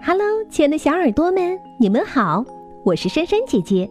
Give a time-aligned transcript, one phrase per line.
[0.00, 2.44] Hello，亲爱的小耳朵们，你们好，
[2.84, 3.90] 我是珊珊姐姐，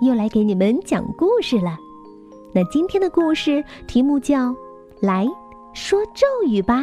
[0.00, 1.76] 又来给你们讲故事了。
[2.54, 4.48] 那今天的故事题目叫
[5.00, 5.28] 《来
[5.74, 6.82] 说咒语吧》。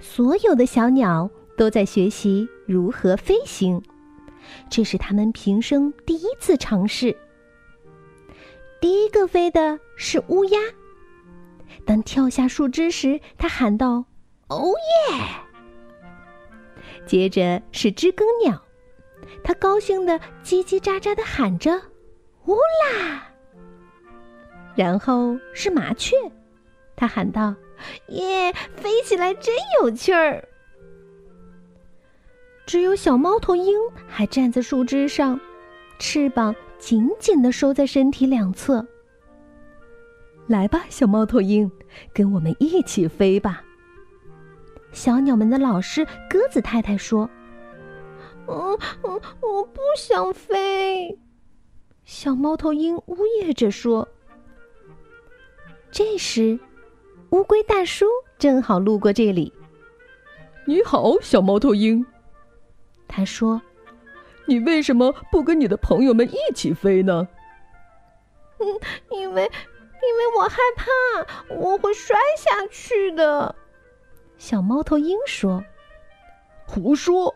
[0.00, 3.80] 所有的小鸟都在学习如何飞行，
[4.70, 7.14] 这是他们平生第一次尝试。
[8.80, 10.58] 第一个飞的是乌鸦。
[11.88, 14.04] 当跳下树枝时，他喊道
[14.50, 14.74] ：“哦
[15.08, 15.16] 耶！”
[17.06, 18.62] 接着是知更鸟，
[19.42, 21.80] 它高兴的叽叽喳喳的喊着
[22.44, 23.32] ：“乌啦！”
[24.76, 26.14] 然后是麻雀，
[26.94, 27.54] 它喊道
[28.08, 30.46] ：“耶，飞起来真有趣儿！”
[32.66, 33.74] 只有小猫头鹰
[34.06, 35.40] 还站在树枝上，
[35.98, 38.86] 翅膀紧紧的收在身体两侧。
[40.48, 41.70] 来吧，小猫头鹰，
[42.14, 43.62] 跟我们一起飞吧。
[44.92, 47.28] 小鸟们的老师鸽子太太说
[48.48, 51.18] ：“嗯嗯，我不想飞。”
[52.06, 54.08] 小猫头鹰呜咽着说。
[55.90, 56.58] 这时，
[57.30, 58.06] 乌龟大叔
[58.38, 59.52] 正好路过这里。
[60.64, 62.04] “你好，小猫头鹰。”
[63.06, 63.60] 他说
[64.48, 67.28] ，“你为什么不跟你的朋友们一起飞呢
[68.60, 68.66] ？”“嗯，
[69.10, 69.50] 因为……”
[70.00, 73.54] 因为我害怕我会摔下去的，
[74.36, 75.62] 小猫头鹰说
[76.66, 77.34] ：“胡说！”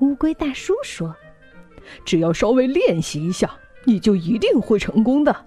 [0.00, 1.14] 乌龟大叔说
[2.04, 5.46] ：“只要稍微练习一下，你就一定会成功的。”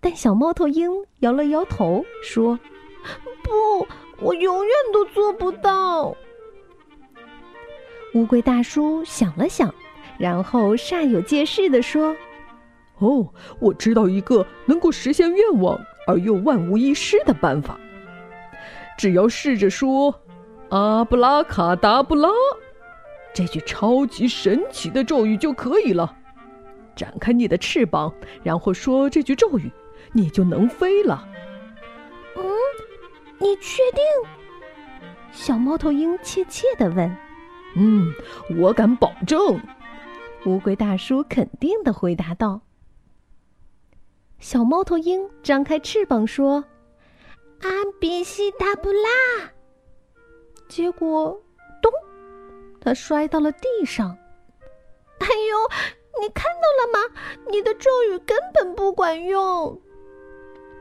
[0.00, 0.90] 但小猫头鹰
[1.20, 2.58] 摇了摇头说
[3.42, 3.86] ：“不，
[4.20, 6.16] 我永远都做不到。”
[8.14, 9.74] 乌龟大叔想了想，
[10.18, 12.14] 然后煞有介事的说。
[13.02, 17.76] 哦，我知道一个能够实现愿望而又万无一失的办法。
[18.96, 20.14] 只要试着说
[20.70, 22.28] “阿布拉卡达布拉”
[23.34, 26.16] 这句超级神奇的咒语就可以了。
[26.94, 28.12] 展开你的翅膀，
[28.44, 29.68] 然后说这句咒语，
[30.12, 31.26] 你就能飞了。
[32.36, 32.44] 嗯，
[33.38, 34.02] 你确定？
[35.32, 37.10] 小猫头鹰怯怯的问。
[37.74, 38.12] “嗯，
[38.60, 39.58] 我敢保证。”
[40.44, 42.60] 乌龟大叔肯定的回答道。
[44.42, 46.64] 小猫头鹰张开翅膀说
[47.62, 47.70] ：“阿
[48.00, 49.52] 比西达布拉。”
[50.66, 51.40] 结果，
[51.80, 51.92] 咚，
[52.80, 54.18] 它摔到了地上。
[55.20, 57.14] 哎呦，你看到了吗？
[57.52, 59.80] 你的咒语根本不管用。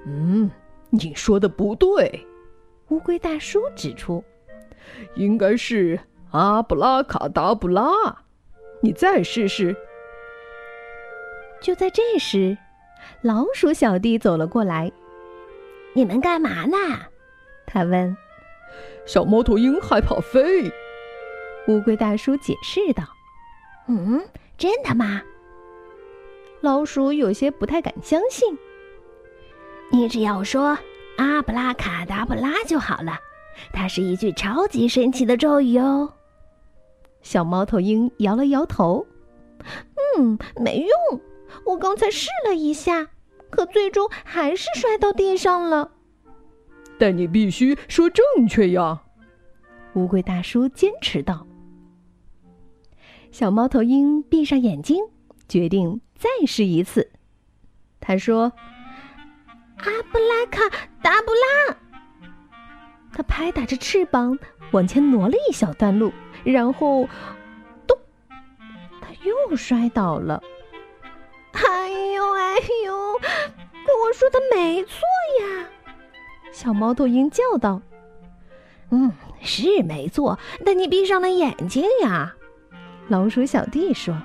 [0.07, 0.49] 嗯，
[0.89, 2.27] 你说的不对。
[2.89, 4.23] 乌龟大叔指出
[5.13, 5.99] ：“应该是
[6.31, 7.91] 阿布拉卡达布拉。”
[8.81, 9.75] 你再试试。
[11.61, 12.57] 就在这时。
[13.21, 14.91] 老鼠小弟走了过来
[15.93, 16.77] ，“你们干嘛呢？”
[17.67, 18.15] 他问。
[19.05, 20.71] “小猫头鹰害怕飞。”
[21.67, 23.03] 乌龟大叔解释道。
[23.87, 24.21] “嗯，
[24.57, 25.21] 真的吗？”
[26.61, 28.57] 老鼠有些不太敢相信。
[29.91, 30.77] “你只要说
[31.17, 33.17] ‘阿布拉卡达布拉’就好了，
[33.73, 36.13] 它是一句超级神奇的咒语哦。”
[37.21, 39.05] 小猫头鹰摇了摇头
[40.17, 41.21] ，“嗯，没用。”
[41.65, 43.09] 我刚才试了一下，
[43.49, 45.91] 可最终还是摔到地上了。
[46.97, 49.01] 但你必须说正确呀！
[49.93, 51.45] 乌龟大叔坚持道。
[53.31, 55.03] 小猫头鹰闭上眼睛，
[55.47, 57.11] 决定再试一次。
[57.99, 58.51] 他说
[59.77, 60.69] ：“阿布拉卡
[61.01, 61.77] 达布拉。”
[63.13, 64.37] 他拍打着翅膀
[64.71, 66.13] 往前挪了一小段路，
[66.43, 67.07] 然后，
[67.85, 67.97] 咚！
[69.01, 70.41] 他又摔倒了。
[71.53, 73.19] 哎呦哎呦！
[73.19, 74.93] 可我说的没错
[75.41, 75.65] 呀！
[76.51, 77.81] 小猫头鹰叫道
[78.91, 82.35] ：“嗯，是没错，但你闭上了眼睛呀。”
[83.09, 84.15] 老鼠小弟说：“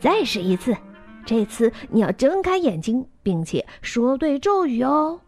[0.00, 0.76] 再试一次，
[1.24, 5.20] 这次你要睁开眼睛，并且说对咒语哦。”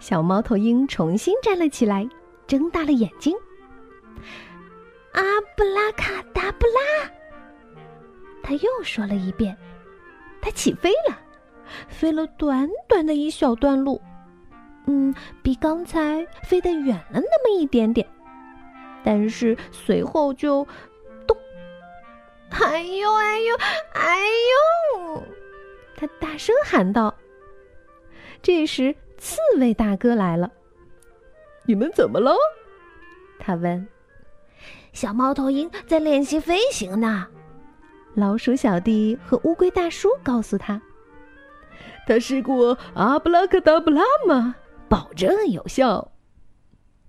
[0.00, 2.08] 小猫头鹰重新站了起来，
[2.46, 3.36] 睁大了眼睛
[5.12, 5.22] ：“阿
[5.56, 7.10] 布拉卡达布拉！”
[8.46, 9.56] 他又说了一遍，
[10.42, 11.18] 他起飞了，
[11.88, 13.98] 飞了短短的一小段路，
[14.86, 18.06] 嗯，比刚才飞得远了那么一点点，
[19.02, 20.62] 但是随后就
[21.26, 21.34] 咚，
[22.50, 23.56] 哎呦哎呦
[23.94, 24.18] 哎
[25.06, 25.22] 呦！
[25.96, 27.14] 他大声喊道。
[28.42, 30.52] 这时，刺猬大哥来了，
[31.64, 32.36] 你们怎么了？
[33.38, 33.88] 他问。
[34.92, 37.26] 小猫头鹰在练习飞行呢。
[38.14, 40.80] 老鼠小弟和乌龟大叔告诉他
[42.06, 44.54] ：“他试过阿布拉克达布拉吗？
[44.88, 46.12] 保证有效。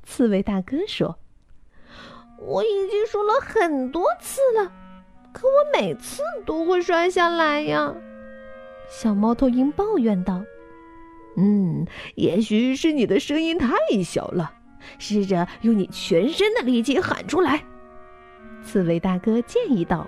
[0.03, 1.19] 刺猬大哥说
[2.41, 4.71] ：“我已经说了很多次了，
[5.31, 7.93] 可我每次都会摔下来呀。”
[8.89, 10.43] 小猫头鹰抱怨道
[11.37, 11.85] ：“嗯，
[12.15, 14.53] 也许是你的声音太小了，
[14.97, 17.63] 试着用你全身的力气喊出来。”
[18.63, 20.07] 刺猬大哥建议道。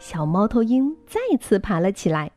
[0.00, 2.32] 小猫头鹰再次爬了起来，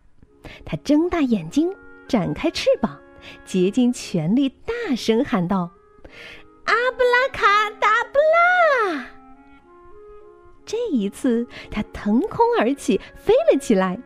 [0.65, 1.73] 它睁大眼睛，
[2.09, 2.99] 展开翅膀，
[3.45, 5.71] 竭尽全力，大声喊道
[6.67, 9.07] ：“阿布拉卡达布拉！”
[10.65, 13.97] 这一次，它腾空而起，飞了起来。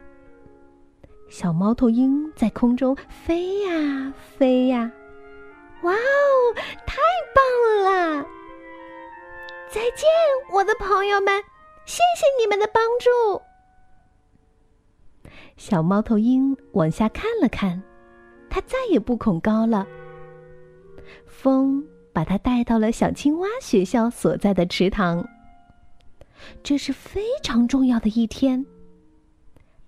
[1.27, 4.92] 小猫头鹰在空中飞呀飞呀，
[5.81, 5.98] 哇哦，
[6.86, 6.98] 太
[7.36, 8.25] 棒了！
[9.69, 10.07] 再见，
[10.53, 11.44] 我的朋友们，
[11.86, 13.42] 谢谢你们的帮助。
[15.57, 17.81] 小猫头鹰往下看了看，
[18.50, 19.86] 它再也不恐高了。
[21.25, 21.83] 风
[22.13, 25.27] 把它带到了小青蛙学校所在的池塘。
[26.63, 28.65] 这是非常重要的一天。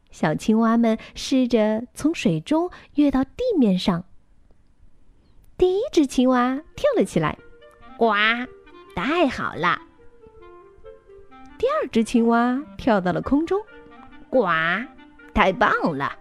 [0.10, 4.04] 小青蛙们试着从水中跃到地面上。
[5.56, 7.38] 第一只青蛙跳了起来，
[7.98, 8.14] 呱，
[8.96, 9.80] 太好了！
[11.58, 13.62] 第二只青蛙跳到了空中，
[14.30, 14.48] 呱。
[15.34, 16.12] 太棒了！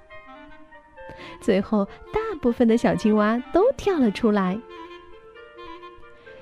[1.41, 4.59] 最后，大部分的小青蛙都跳了出来。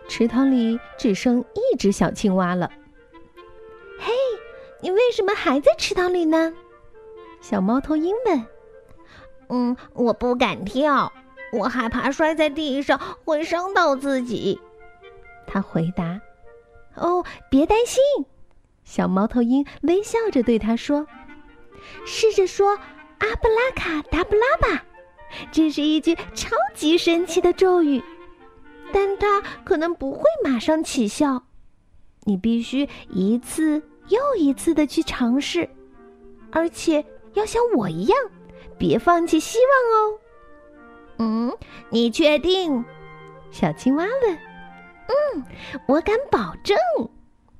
[0.09, 2.71] 池塘里只剩一只小青蛙了。
[3.99, 4.13] 嘿，
[4.81, 6.53] 你为什么还在池塘里呢？
[7.41, 8.47] 小猫头鹰问。
[9.49, 11.13] 嗯，我不敢跳，
[11.53, 14.61] 我害怕摔在地上会伤到自己。
[15.47, 16.21] 他回答。
[16.95, 18.03] 哦，别担心，
[18.85, 21.07] 小猫头鹰微笑着对他说。
[22.05, 22.79] 试着说
[23.19, 24.85] “阿布拉卡达布拉”吧，
[25.51, 28.03] 这是一句超级神奇的咒语，
[28.93, 31.43] 但它可能不会马上起效。
[32.25, 35.69] 你必须一次又一次的去尝试，
[36.51, 38.19] 而且要像我一样，
[38.79, 40.19] 别放弃希望哦。
[41.19, 41.57] 嗯，
[41.91, 42.85] 你确定？
[43.51, 44.39] 小青蛙问。
[45.09, 45.45] 嗯，
[45.87, 46.77] 我敢保证。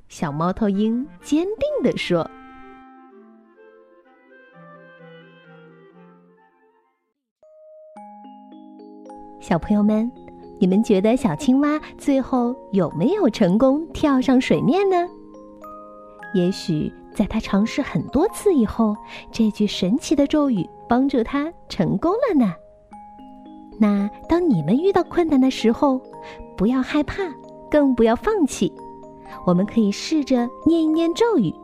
[0.09, 2.29] 小猫头鹰坚定地说。
[9.49, 10.11] 小朋友们，
[10.59, 15.09] 你们觉得小青蛙最后有没有成功跳上水面呢？
[16.35, 18.97] 也许在他尝试很多次以后，
[19.31, 22.53] 这句神奇的咒语帮助他成功了呢。
[23.79, 26.01] 那当你们遇到困难的时候，
[26.57, 27.23] 不要害怕，
[27.71, 28.73] 更不要放弃。
[29.47, 31.55] 我们可以试着念一念咒语，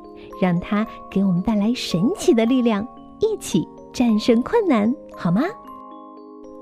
[0.40, 2.86] 让它给我们带来神奇的力量，
[3.18, 5.42] 一起战胜困难，好吗？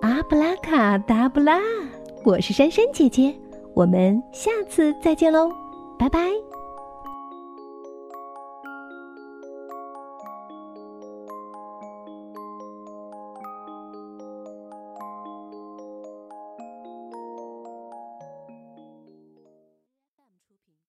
[0.00, 1.58] 阿布拉卡达布拉，
[2.25, 3.35] 我是珊珊姐姐，
[3.75, 5.52] 我们下次再见喽，
[5.99, 6.31] 拜拜。